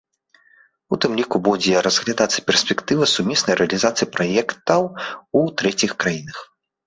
У 0.95 0.97
тым 1.03 1.11
ліку 1.19 1.37
будзе 1.47 1.83
разглядацца 1.87 2.39
перспектыва 2.47 3.09
сумеснай 3.15 3.55
рэалізацыі 3.61 4.07
праектаў 4.15 4.81
у 5.41 5.45
трэціх 5.61 5.91
краінах. 6.05 6.37